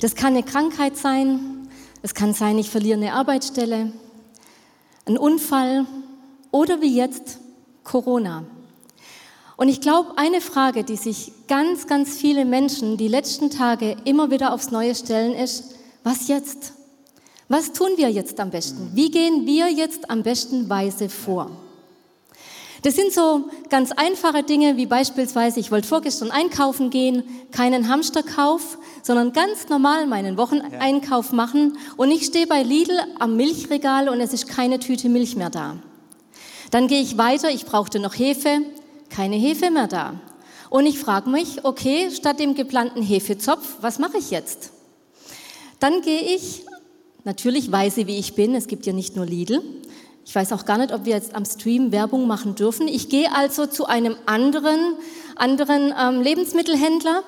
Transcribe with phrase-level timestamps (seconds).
[0.00, 1.68] Das kann eine Krankheit sein,
[2.02, 3.92] es kann sein, ich verliere eine Arbeitsstelle,
[5.06, 5.86] ein Unfall
[6.50, 7.38] oder wie jetzt
[7.82, 8.44] Corona.
[9.56, 14.30] Und ich glaube, eine Frage, die sich ganz, ganz viele Menschen die letzten Tage immer
[14.30, 16.72] wieder aufs Neue stellen, ist, was jetzt?
[17.48, 18.90] Was tun wir jetzt am besten?
[18.94, 21.50] Wie gehen wir jetzt am besten Weise vor?
[22.84, 28.76] Das sind so ganz einfache Dinge, wie beispielsweise, ich wollte vorgestern einkaufen gehen, keinen Hamsterkauf,
[29.02, 34.34] sondern ganz normal meinen Wocheneinkauf machen und ich stehe bei Lidl am Milchregal und es
[34.34, 35.78] ist keine Tüte Milch mehr da.
[36.72, 38.60] Dann gehe ich weiter, ich brauchte noch Hefe,
[39.08, 40.20] keine Hefe mehr da.
[40.68, 44.72] Und ich frage mich, okay, statt dem geplanten Hefezopf, was mache ich jetzt?
[45.78, 46.66] Dann gehe ich,
[47.24, 49.62] natürlich weise wie ich bin, es gibt ja nicht nur Lidl,
[50.24, 52.88] ich weiß auch gar nicht, ob wir jetzt am Stream Werbung machen dürfen.
[52.88, 54.94] Ich gehe also zu einem anderen,
[55.36, 57.22] anderen ähm, Lebensmittelhändler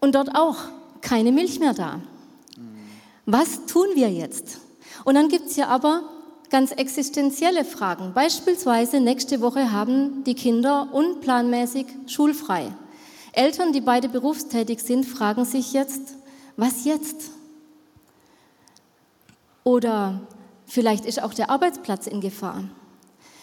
[0.00, 0.56] und dort auch
[1.00, 2.00] keine Milch mehr da.
[3.24, 4.58] Was tun wir jetzt?
[5.04, 6.02] Und dann gibt es ja aber
[6.50, 8.12] ganz existenzielle Fragen.
[8.12, 12.72] Beispielsweise nächste Woche haben die Kinder unplanmäßig schulfrei.
[13.32, 16.14] Eltern, die beide berufstätig sind, fragen sich jetzt,
[16.56, 17.30] was jetzt?
[19.64, 20.20] Oder
[20.72, 22.64] vielleicht ist auch der Arbeitsplatz in Gefahr.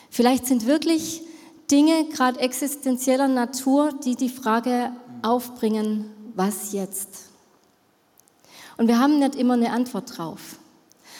[0.10, 1.22] Vielleicht sind wirklich
[1.70, 7.30] Dinge gerade existenzieller Natur, die die Frage aufbringen, was jetzt?
[8.78, 10.58] Und wir haben nicht immer eine Antwort drauf.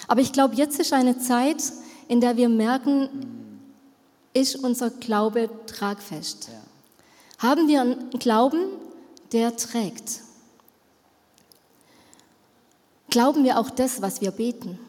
[0.08, 1.62] Aber ich glaube, jetzt ist eine Zeit,
[2.08, 3.10] in der wir merken,
[4.34, 6.50] ist unser Glaube tragfest.
[6.52, 7.48] Ja.
[7.50, 8.62] Haben wir einen Glauben,
[9.32, 10.22] der trägt?
[13.12, 14.80] Glauben wir auch das, was wir beten?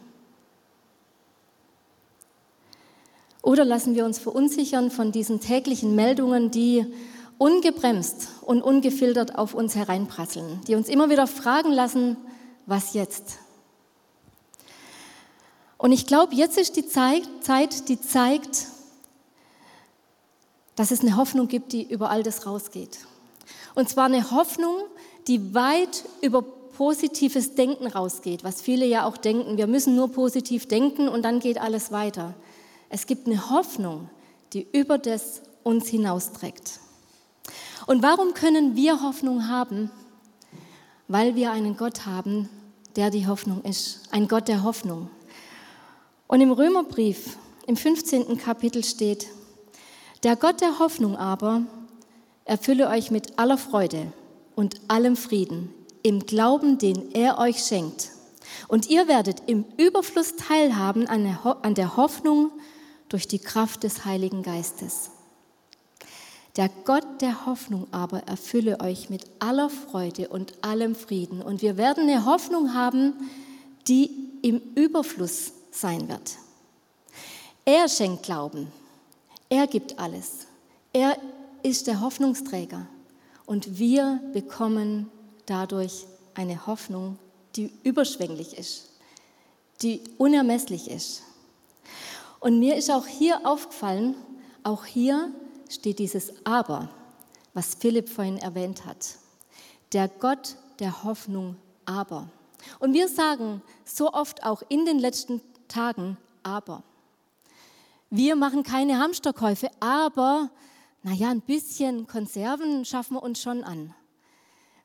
[3.50, 6.86] Oder lassen wir uns verunsichern von diesen täglichen Meldungen, die
[7.36, 12.16] ungebremst und ungefiltert auf uns hereinprasseln, die uns immer wieder fragen lassen,
[12.66, 13.38] was jetzt?
[15.78, 17.24] Und ich glaube, jetzt ist die Zeit,
[17.88, 18.68] die zeigt,
[20.76, 23.00] dass es eine Hoffnung gibt, die über all das rausgeht.
[23.74, 24.76] Und zwar eine Hoffnung,
[25.26, 30.68] die weit über positives Denken rausgeht, was viele ja auch denken, wir müssen nur positiv
[30.68, 32.36] denken und dann geht alles weiter.
[32.90, 34.10] Es gibt eine Hoffnung,
[34.52, 36.80] die über das uns hinausträgt.
[37.86, 39.90] Und warum können wir Hoffnung haben?
[41.06, 42.48] Weil wir einen Gott haben,
[42.96, 45.08] der die Hoffnung ist, ein Gott der Hoffnung.
[46.26, 47.36] Und im Römerbrief
[47.66, 48.36] im 15.
[48.38, 49.28] Kapitel steht,
[50.24, 51.62] der Gott der Hoffnung aber
[52.44, 54.12] erfülle euch mit aller Freude
[54.56, 58.10] und allem Frieden im Glauben, den er euch schenkt.
[58.66, 62.50] Und ihr werdet im Überfluss teilhaben an der Hoffnung
[63.10, 65.10] durch die Kraft des Heiligen Geistes.
[66.56, 71.42] Der Gott der Hoffnung aber erfülle euch mit aller Freude und allem Frieden.
[71.42, 73.12] Und wir werden eine Hoffnung haben,
[73.86, 74.10] die
[74.42, 76.38] im Überfluss sein wird.
[77.64, 78.66] Er schenkt Glauben.
[79.48, 80.46] Er gibt alles.
[80.92, 81.16] Er
[81.62, 82.86] ist der Hoffnungsträger.
[83.46, 85.10] Und wir bekommen
[85.46, 87.18] dadurch eine Hoffnung,
[87.56, 88.90] die überschwänglich ist,
[89.82, 91.22] die unermesslich ist.
[92.40, 94.14] Und mir ist auch hier aufgefallen,
[94.62, 95.32] auch hier
[95.68, 96.88] steht dieses Aber,
[97.54, 99.16] was Philipp vorhin erwähnt hat.
[99.92, 102.28] Der Gott der Hoffnung aber.
[102.78, 106.82] Und wir sagen so oft auch in den letzten Tagen aber.
[108.08, 110.50] Wir machen keine Hamsterkäufe, aber
[111.02, 113.94] naja, ein bisschen Konserven schaffen wir uns schon an.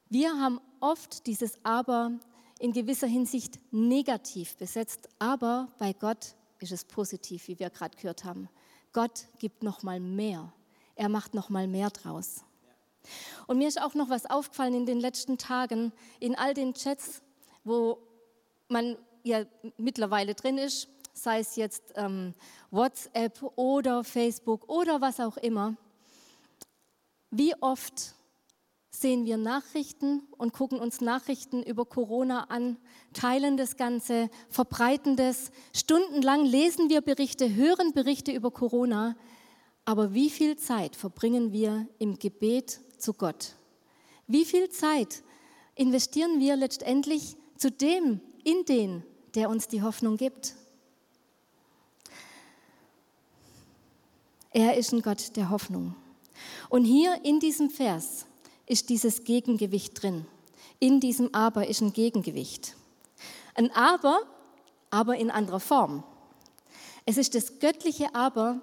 [0.09, 2.11] Wir haben oft dieses Aber
[2.59, 8.23] in gewisser Hinsicht negativ besetzt, aber bei Gott ist es positiv, wie wir gerade gehört
[8.23, 8.49] haben.
[8.93, 10.53] Gott gibt noch mal mehr.
[10.95, 12.43] Er macht noch mal mehr draus.
[13.47, 17.21] Und mir ist auch noch was aufgefallen in den letzten Tagen in all den Chats,
[17.63, 17.99] wo
[18.67, 19.45] man ja
[19.77, 22.33] mittlerweile drin ist, sei es jetzt ähm,
[22.71, 25.75] WhatsApp oder Facebook oder was auch immer,
[27.31, 28.15] wie oft
[29.01, 32.77] sehen wir Nachrichten und gucken uns Nachrichten über Corona an,
[33.13, 35.51] teilen das Ganze, verbreiten das.
[35.73, 39.15] Stundenlang lesen wir Berichte, hören Berichte über Corona.
[39.85, 43.53] Aber wie viel Zeit verbringen wir im Gebet zu Gott?
[44.27, 45.23] Wie viel Zeit
[45.75, 49.03] investieren wir letztendlich zu dem, in den,
[49.33, 50.55] der uns die Hoffnung gibt.
[54.51, 55.95] Er ist ein Gott der Hoffnung.
[56.69, 58.25] Und hier in diesem Vers
[58.65, 60.25] ist dieses Gegengewicht drin.
[60.79, 62.75] In diesem Aber ist ein Gegengewicht.
[63.53, 64.21] Ein Aber,
[64.89, 66.03] aber in anderer Form.
[67.05, 68.59] Es ist das göttliche Aber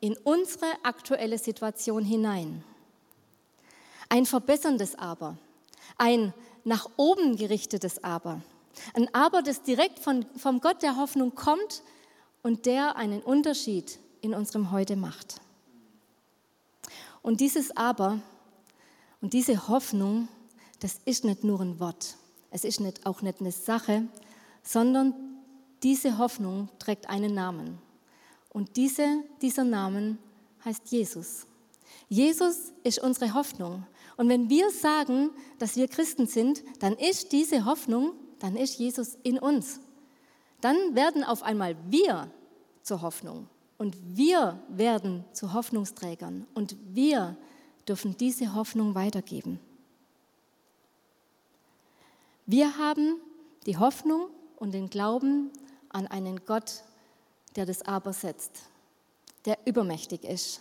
[0.00, 2.64] in unsere aktuelle Situation hinein.
[4.08, 5.36] Ein verbesserndes Aber.
[5.98, 6.32] Ein
[6.64, 8.40] nach oben gerichtetes Aber.
[8.94, 11.82] Ein Aber, das direkt von, vom Gott der Hoffnung kommt
[12.42, 15.40] und der einen Unterschied in unserem Heute macht.
[17.22, 18.20] Und dieses Aber
[19.20, 20.28] und diese Hoffnung,
[20.80, 22.16] das ist nicht nur ein Wort,
[22.50, 24.08] es ist nicht, auch nicht eine Sache,
[24.62, 25.14] sondern
[25.82, 27.78] diese Hoffnung trägt einen Namen.
[28.48, 30.18] Und diese, dieser Namen
[30.64, 31.46] heißt Jesus.
[32.08, 33.86] Jesus ist unsere Hoffnung.
[34.16, 39.16] Und wenn wir sagen, dass wir Christen sind, dann ist diese Hoffnung, dann ist Jesus
[39.22, 39.80] in uns.
[40.60, 42.30] Dann werden auf einmal wir
[42.82, 43.48] zur Hoffnung.
[43.78, 46.46] Und wir werden zu Hoffnungsträgern.
[46.52, 47.36] Und wir
[47.90, 49.58] dürfen diese Hoffnung weitergeben.
[52.46, 53.16] Wir haben
[53.66, 54.28] die Hoffnung
[54.58, 55.50] und den Glauben
[55.88, 56.84] an einen Gott,
[57.56, 58.62] der das Aber setzt,
[59.44, 60.60] der übermächtig ist.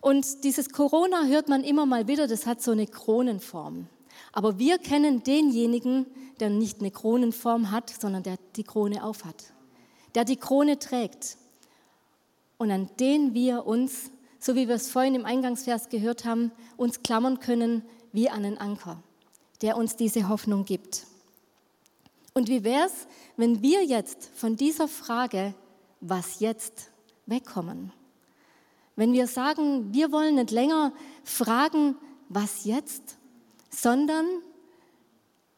[0.00, 3.86] Und dieses Corona hört man immer mal wieder, das hat so eine Kronenform.
[4.32, 6.06] Aber wir kennen denjenigen,
[6.40, 9.52] der nicht eine Kronenform hat, sondern der die Krone aufhat,
[10.16, 11.36] der die Krone trägt
[12.58, 14.10] und an den wir uns,
[14.40, 17.82] so wie wir es vorhin im Eingangsvers gehört haben, uns klammern können
[18.12, 19.02] wie an einen Anker,
[19.62, 21.06] der uns diese Hoffnung gibt.
[22.32, 23.06] Und wie wäre es,
[23.36, 25.54] wenn wir jetzt von dieser Frage,
[26.00, 26.90] was jetzt,
[27.26, 27.92] wegkommen?
[28.96, 31.96] Wenn wir sagen, wir wollen nicht länger fragen,
[32.28, 33.18] was jetzt,
[33.70, 34.26] sondern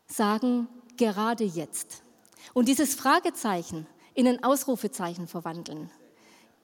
[0.07, 2.03] sagen, gerade jetzt.
[2.53, 5.91] Und dieses Fragezeichen in ein Ausrufezeichen verwandeln.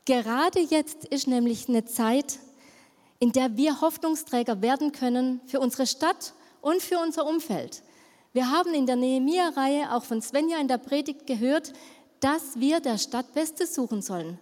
[0.09, 2.39] Gerade jetzt ist nämlich eine Zeit,
[3.19, 6.33] in der wir Hoffnungsträger werden können für unsere Stadt
[6.63, 7.83] und für unser Umfeld.
[8.33, 11.75] Wir haben in der Nehemia-Reihe auch von Svenja in der Predigt gehört,
[12.21, 14.39] dass wir der Stadt Bestes suchen sollen.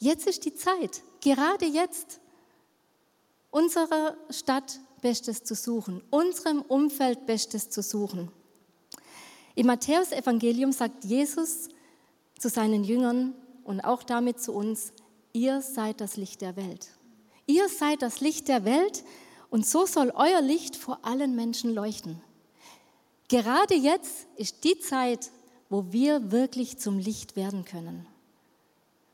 [0.00, 2.18] Jetzt ist die Zeit, gerade jetzt,
[3.52, 8.28] unserer Stadt Bestes zu suchen, unserem Umfeld Bestes zu suchen.
[9.54, 11.68] Im Matthäusevangelium sagt Jesus
[12.40, 14.92] zu seinen Jüngern und auch damit zu uns,
[15.32, 16.88] ihr seid das Licht der Welt.
[17.46, 19.04] Ihr seid das Licht der Welt
[19.50, 22.20] und so soll euer Licht vor allen Menschen leuchten.
[23.28, 25.30] Gerade jetzt ist die Zeit,
[25.68, 28.06] wo wir wirklich zum Licht werden können.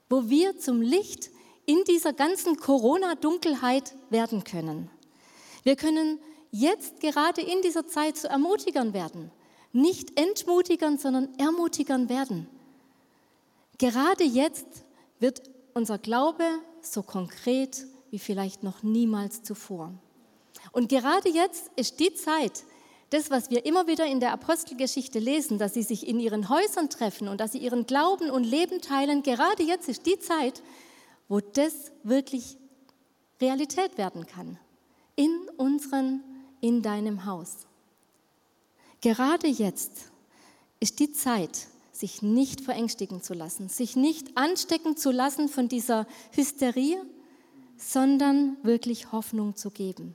[0.09, 1.31] Wo wir zum Licht
[1.67, 4.91] in dieser ganzen Corona-Dunkelheit werden können.
[5.63, 6.19] Wir können
[6.51, 9.31] jetzt gerade in dieser Zeit zu Ermutigern werden.
[9.73, 12.49] Nicht entmutigern, sondern ermutigern werden.
[13.81, 14.67] Gerade jetzt
[15.21, 15.41] wird
[15.73, 16.45] unser Glaube
[16.83, 19.95] so konkret wie vielleicht noch niemals zuvor.
[20.73, 22.65] Und gerade jetzt ist die Zeit,
[23.09, 26.91] das, was wir immer wieder in der Apostelgeschichte lesen, dass sie sich in ihren Häusern
[26.91, 30.63] treffen und dass sie ihren Glauben und Leben teilen, gerade jetzt ist die Zeit,
[31.27, 32.59] wo das wirklich
[33.41, 34.59] Realität werden kann
[35.17, 36.23] in unseren,
[36.61, 37.67] in deinem Haus.
[39.01, 40.11] Gerade jetzt
[40.81, 41.69] ist die Zeit,
[42.01, 47.01] sich nicht verängstigen zu lassen, sich nicht anstecken zu lassen von dieser Hysterie,
[47.77, 50.15] sondern wirklich Hoffnung zu geben,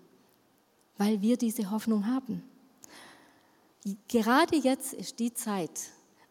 [0.98, 2.44] weil wir diese Hoffnung haben.
[4.08, 5.80] Gerade jetzt ist die Zeit,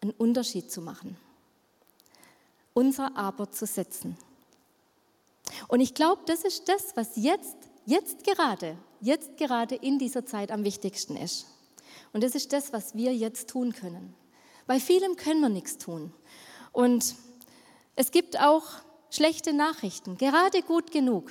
[0.01, 1.17] einen Unterschied zu machen,
[2.73, 4.17] unser Aber zu setzen.
[5.69, 7.57] Und ich glaube, das ist das, was jetzt
[7.87, 11.47] jetzt gerade, jetzt gerade in dieser Zeit am wichtigsten ist.
[12.13, 14.15] Und das ist das, was wir jetzt tun können.
[14.67, 16.13] Bei vielem können wir nichts tun.
[16.73, 17.15] Und
[17.97, 18.65] es gibt auch
[19.11, 21.31] schlechte Nachrichten, gerade gut genug.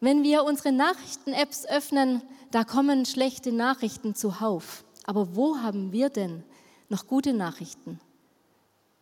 [0.00, 4.84] Wenn wir unsere Nachrichten-Apps öffnen, da kommen schlechte Nachrichten zuhauf.
[5.04, 6.44] Aber wo haben wir denn
[6.88, 8.00] noch gute Nachrichten?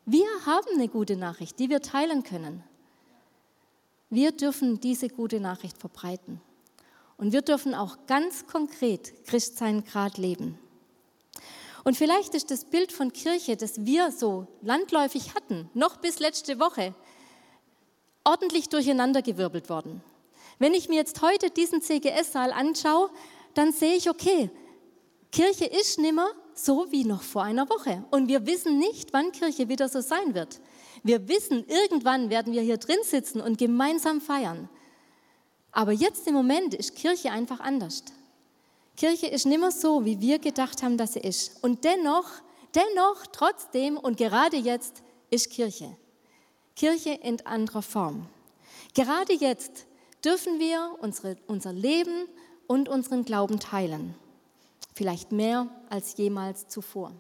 [0.07, 2.65] Wir haben eine gute Nachricht, die wir teilen können.
[4.09, 6.41] Wir dürfen diese gute Nachricht verbreiten.
[7.17, 10.59] Und wir dürfen auch ganz konkret Christsein gerade leben.
[11.85, 16.59] Und vielleicht ist das Bild von Kirche, das wir so landläufig hatten, noch bis letzte
[16.59, 16.95] Woche,
[18.25, 20.03] ordentlich durcheinandergewirbelt worden.
[20.59, 23.11] Wenn ich mir jetzt heute diesen CGS-Saal anschaue,
[23.55, 24.51] dann sehe ich, okay,
[25.33, 28.05] Kirche ist nimmer so wie noch vor einer Woche.
[28.11, 30.61] Und wir wissen nicht, wann Kirche wieder so sein wird.
[31.03, 34.69] Wir wissen, irgendwann werden wir hier drin sitzen und gemeinsam feiern.
[35.73, 38.05] Aber jetzt im Moment ist Kirche einfach anders.
[39.01, 41.65] Kirche ist nicht mehr so, wie wir gedacht haben, dass sie ist.
[41.65, 42.27] Und dennoch,
[42.75, 45.97] dennoch, trotzdem und gerade jetzt ist Kirche.
[46.77, 48.27] Kirche in anderer Form.
[48.93, 49.87] Gerade jetzt
[50.23, 52.29] dürfen wir unsere, unser Leben
[52.67, 54.15] und unseren Glauben teilen.
[54.93, 57.15] Vielleicht mehr als jemals zuvor.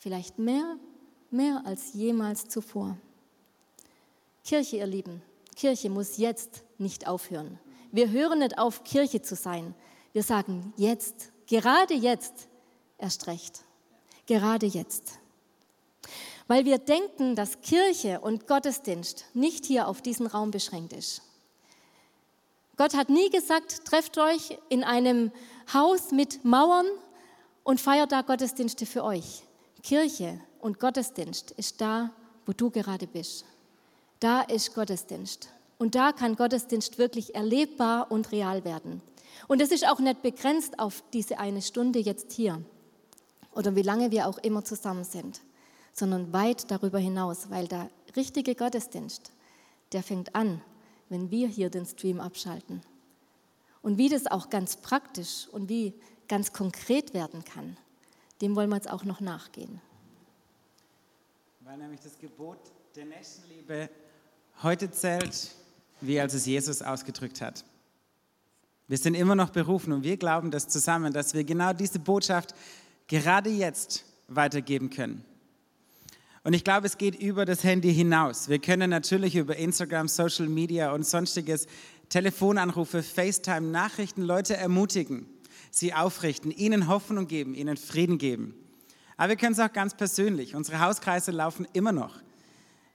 [0.00, 0.76] Vielleicht mehr,
[1.30, 2.96] mehr als jemals zuvor.
[4.42, 5.22] Kirche, ihr Lieben,
[5.54, 7.60] Kirche muss jetzt nicht aufhören.
[7.92, 9.76] Wir hören nicht auf, Kirche zu sein.
[10.12, 12.48] Wir sagen, jetzt gerade jetzt
[12.98, 13.64] erst recht.
[14.26, 15.18] Gerade jetzt.
[16.46, 21.22] Weil wir denken, dass Kirche und Gottesdienst nicht hier auf diesen Raum beschränkt ist.
[22.76, 25.30] Gott hat nie gesagt, trefft euch in einem
[25.72, 26.86] Haus mit Mauern
[27.64, 29.42] und feiert da Gottesdienste für euch.
[29.82, 32.10] Kirche und Gottesdienst ist da,
[32.46, 33.44] wo du gerade bist.
[34.20, 35.48] Da ist Gottesdienst.
[35.78, 39.02] Und da kann Gottesdienst wirklich erlebbar und real werden.
[39.48, 42.62] Und es ist auch nicht begrenzt auf diese eine Stunde jetzt hier
[43.54, 45.40] oder wie lange wir auch immer zusammen sind,
[45.92, 49.32] sondern weit darüber hinaus, weil der richtige Gottesdienst,
[49.92, 50.62] der fängt an,
[51.08, 52.82] wenn wir hier den Stream abschalten.
[53.82, 55.92] Und wie das auch ganz praktisch und wie
[56.28, 57.76] ganz konkret werden kann,
[58.40, 59.80] dem wollen wir jetzt auch noch nachgehen.
[61.60, 62.58] Weil nämlich das Gebot
[62.94, 63.90] der Nächstenliebe
[64.62, 65.50] heute zählt,
[66.00, 67.64] wie als es Jesus ausgedrückt hat.
[68.92, 72.54] Wir sind immer noch berufen und wir glauben das zusammen, dass wir genau diese Botschaft
[73.06, 75.24] gerade jetzt weitergeben können.
[76.44, 78.50] Und ich glaube, es geht über das Handy hinaus.
[78.50, 81.68] Wir können natürlich über Instagram, Social Media und sonstiges
[82.10, 85.24] Telefonanrufe, FaceTime, Nachrichten Leute ermutigen,
[85.70, 88.54] sie aufrichten, ihnen Hoffnung geben, ihnen Frieden geben.
[89.16, 90.54] Aber wir können es auch ganz persönlich.
[90.54, 92.20] Unsere Hauskreise laufen immer noch.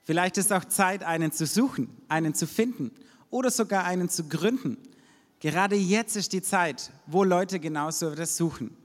[0.04, 2.92] Vielleicht ist auch Zeit, einen zu suchen, einen zu finden
[3.30, 4.76] oder sogar einen zu gründen.
[5.40, 8.76] Gerade jetzt ist die Zeit, wo Leute genauso das suchen.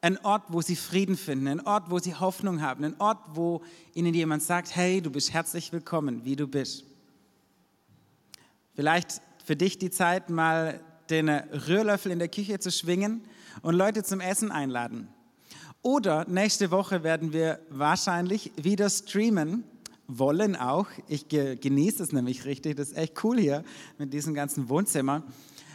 [0.00, 3.62] Ein Ort, wo sie Frieden finden, ein Ort, wo sie Hoffnung haben, ein Ort, wo
[3.94, 6.84] ihnen jemand sagt, hey, du bist herzlich willkommen, wie du bist.
[8.74, 13.22] Vielleicht für dich die Zeit, mal den Rührlöffel in der Küche zu schwingen
[13.60, 15.06] und Leute zum Essen einladen.
[15.82, 19.62] Oder nächste Woche werden wir wahrscheinlich wieder streamen
[20.08, 20.86] wollen auch.
[21.06, 22.76] Ich genieße es nämlich richtig.
[22.76, 23.64] Das ist echt cool hier
[23.98, 25.22] mit diesem ganzen Wohnzimmer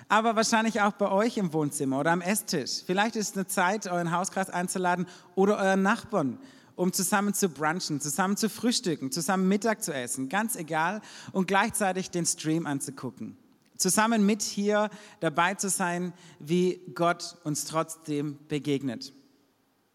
[0.09, 2.83] aber wahrscheinlich auch bei euch im Wohnzimmer oder am Esstisch.
[2.85, 6.39] Vielleicht ist es eine Zeit, euren Hauskreis einzuladen oder euren Nachbarn,
[6.75, 11.01] um zusammen zu brunchen, zusammen zu frühstücken, zusammen Mittag zu essen, ganz egal,
[11.33, 13.37] und gleichzeitig den Stream anzugucken.
[13.77, 19.13] Zusammen mit hier dabei zu sein, wie Gott uns trotzdem begegnet.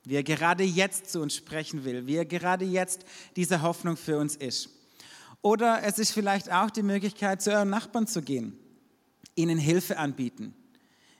[0.04, 3.04] Wie er gerade jetzt zu uns sprechen will, wie er gerade jetzt
[3.34, 4.68] diese Hoffnung für uns ist.
[5.40, 8.58] Oder es ist vielleicht auch die Möglichkeit, zu euren Nachbarn zu gehen
[9.34, 10.54] ihnen Hilfe anbieten,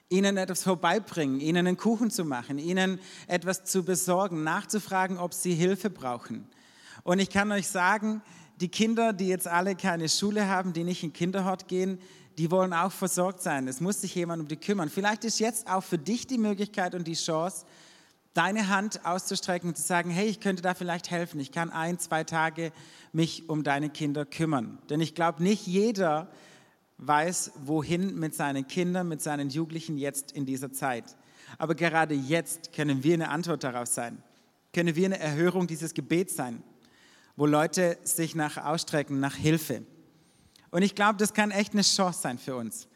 [0.09, 5.53] ihnen etwas vorbeibringen, ihnen einen Kuchen zu machen, ihnen etwas zu besorgen, nachzufragen, ob sie
[5.53, 6.47] Hilfe brauchen.
[7.03, 8.21] Und ich kann euch sagen,
[8.61, 11.99] die Kinder, die jetzt alle keine Schule haben, die nicht in Kinderhort gehen,
[12.37, 13.67] die wollen auch versorgt sein.
[13.67, 14.89] Es muss sich jemand um die kümmern.
[14.89, 17.65] Vielleicht ist jetzt auch für dich die Möglichkeit und die Chance,
[18.33, 21.39] deine Hand auszustrecken und zu sagen, hey, ich könnte da vielleicht helfen.
[21.39, 22.71] Ich kann ein, zwei Tage
[23.11, 24.79] mich um deine Kinder kümmern.
[24.89, 26.29] Denn ich glaube, nicht jeder
[27.07, 31.15] weiß, wohin mit seinen Kindern, mit seinen Jugendlichen jetzt in dieser Zeit.
[31.57, 34.21] Aber gerade jetzt können wir eine Antwort darauf sein.
[34.73, 36.63] Können wir eine Erhörung dieses Gebets sein,
[37.35, 39.83] wo Leute sich nach ausstrecken, nach Hilfe.
[40.71, 42.87] Und ich glaube, das kann echt eine Chance sein für uns.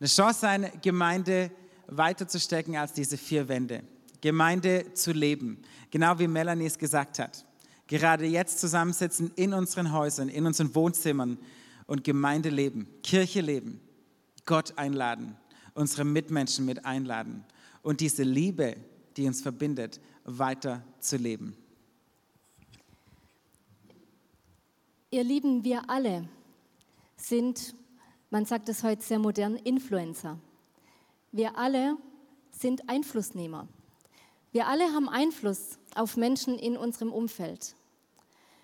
[0.00, 1.50] Eine Chance sein, Gemeinde
[1.86, 3.82] weiterzustecken als diese vier Wände.
[4.20, 5.62] Gemeinde zu leben.
[5.90, 7.44] Genau wie Melanie es gesagt hat.
[7.86, 11.38] Gerade jetzt zusammensitzen in unseren Häusern, in unseren Wohnzimmern
[11.86, 13.80] und Gemeinde leben, Kirche leben,
[14.46, 15.36] Gott einladen,
[15.74, 17.44] unsere Mitmenschen mit einladen
[17.82, 18.76] und diese Liebe,
[19.16, 21.56] die uns verbindet, weiter zu leben.
[25.10, 26.28] Ihr Lieben, wir alle
[27.16, 27.74] sind,
[28.30, 30.38] man sagt es heute sehr modern, Influencer.
[31.30, 31.96] Wir alle
[32.50, 33.68] sind Einflussnehmer.
[34.50, 37.74] Wir alle haben Einfluss auf Menschen in unserem Umfeld.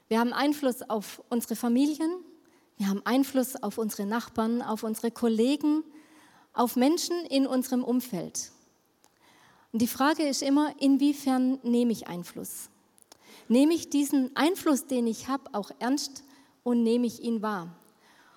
[0.09, 2.11] Wir haben Einfluss auf unsere Familien,
[2.81, 5.85] wir haben Einfluss auf unsere Nachbarn, auf unsere Kollegen,
[6.55, 8.53] auf Menschen in unserem Umfeld.
[9.71, 12.71] Und die Frage ist immer, inwiefern nehme ich Einfluss?
[13.49, 16.25] Nehme ich diesen Einfluss, den ich habe, auch ernst
[16.63, 17.77] und nehme ich ihn wahr?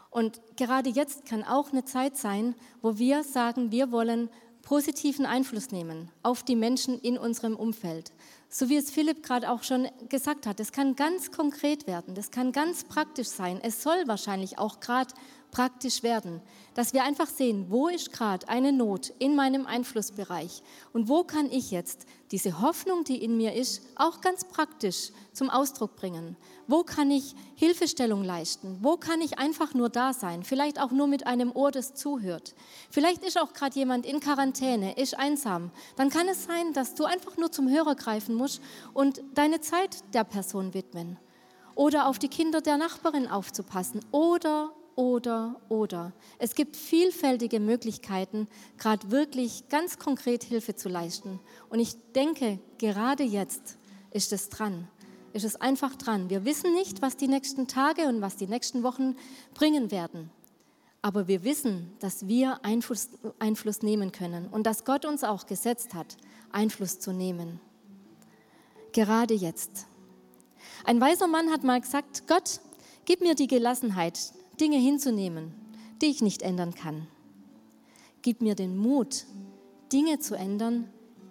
[0.10, 4.30] Und gerade jetzt kann auch eine Zeit sein, wo wir sagen, wir wollen
[4.62, 8.12] positiven Einfluss nehmen auf die Menschen in unserem Umfeld.
[8.56, 12.30] So wie es Philipp gerade auch schon gesagt hat, das kann ganz konkret werden, das
[12.30, 13.60] kann ganz praktisch sein.
[13.64, 15.12] Es soll wahrscheinlich auch gerade
[15.54, 16.42] praktisch werden,
[16.74, 21.50] dass wir einfach sehen, wo ist gerade eine Not in meinem Einflussbereich und wo kann
[21.52, 26.36] ich jetzt diese Hoffnung, die in mir ist, auch ganz praktisch zum Ausdruck bringen.
[26.68, 28.80] Wo kann ich Hilfestellung leisten?
[28.82, 30.44] Wo kann ich einfach nur da sein?
[30.44, 32.56] Vielleicht auch nur mit einem Ohr, das zuhört.
[32.90, 35.72] Vielleicht ist auch gerade jemand in Quarantäne, ist einsam.
[35.96, 38.62] Dann kann es sein, dass du einfach nur zum Hörer greifen musst
[38.94, 41.18] und deine Zeit der Person widmen.
[41.76, 44.00] Oder auf die Kinder der Nachbarin aufzupassen.
[44.12, 46.14] Oder oder, oder.
[46.38, 48.48] Es gibt vielfältige Möglichkeiten,
[48.78, 51.40] gerade wirklich ganz konkret Hilfe zu leisten.
[51.70, 53.78] Und ich denke, gerade jetzt
[54.12, 54.88] ist es dran.
[55.34, 56.30] Ist es einfach dran.
[56.30, 59.16] Wir wissen nicht, was die nächsten Tage und was die nächsten Wochen
[59.56, 60.30] bringen werden.
[61.02, 63.10] Aber wir wissen, dass wir Einfluss,
[63.40, 66.18] Einfluss nehmen können und dass Gott uns auch gesetzt hat,
[66.52, 67.60] Einfluss zu nehmen.
[68.94, 69.88] Gerade jetzt.
[70.86, 72.62] Ein weiser Mann hat mal gesagt, Gott,
[73.06, 75.54] gib mir die Gelassenheit, Dinge hinzunehmen,
[76.02, 77.08] die ich nicht ändern kann.
[78.22, 79.26] Gib mir den Mut,
[79.92, 80.90] Dinge zu ändern,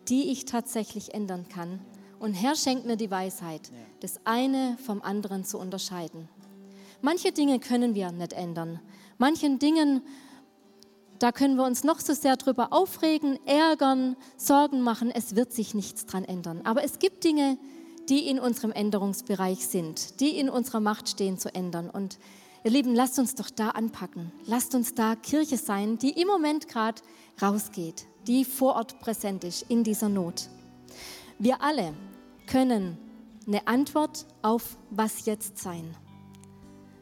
[0.09, 1.81] die ich tatsächlich ändern kann.
[2.19, 6.29] Und Herr schenkt mir die Weisheit, das eine vom anderen zu unterscheiden.
[7.01, 8.81] Manche Dinge können wir nicht ändern.
[9.19, 10.03] Manchen Dingen,
[11.19, 15.11] da können wir uns noch so sehr drüber aufregen, ärgern, Sorgen machen.
[15.11, 16.61] Es wird sich nichts dran ändern.
[16.65, 17.59] Aber es gibt Dinge,
[18.09, 21.91] die in unserem Änderungsbereich sind, die in unserer Macht stehen zu ändern.
[21.91, 22.19] Und
[22.65, 24.31] Ihr Lieben, lasst uns doch da anpacken.
[24.47, 27.03] Lasst uns da Kirche sein, die im Moment gerade
[27.41, 30.49] rausgeht, die vor Ort präsent ist in dieser Not.
[31.41, 31.93] Wir alle
[32.47, 32.97] können
[33.49, 35.97] eine Antwort auf was jetzt sein.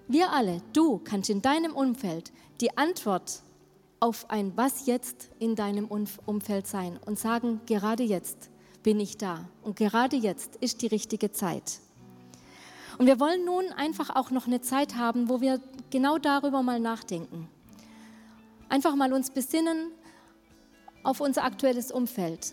[0.08, 3.42] Wir alle, du kannst in deinem Umfeld die Antwort
[4.00, 8.48] auf ein was jetzt in deinem Umfeld sein und sagen, gerade jetzt
[8.82, 11.80] bin ich da und gerade jetzt ist die richtige Zeit.
[13.00, 16.78] Und wir wollen nun einfach auch noch eine Zeit haben, wo wir genau darüber mal
[16.78, 17.48] nachdenken.
[18.68, 19.90] Einfach mal uns besinnen
[21.02, 22.52] auf unser aktuelles Umfeld.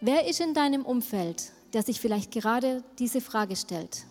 [0.00, 4.04] Wer ist in deinem Umfeld, der sich vielleicht gerade diese Frage stellt?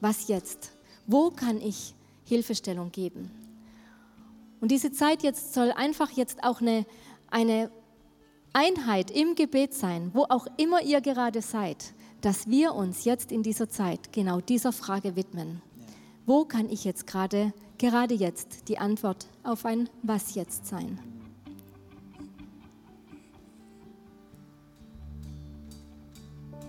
[0.00, 0.72] Was jetzt?
[1.06, 1.92] Wo kann ich
[2.24, 3.30] Hilfestellung geben?
[4.62, 6.86] Und diese Zeit jetzt soll einfach jetzt auch eine,
[7.30, 7.70] eine
[8.54, 13.42] Einheit im Gebet sein, wo auch immer ihr gerade seid dass wir uns jetzt in
[13.42, 15.62] dieser Zeit genau dieser Frage widmen.
[16.24, 20.98] Wo kann ich jetzt gerade, gerade jetzt, die Antwort auf ein Was jetzt sein?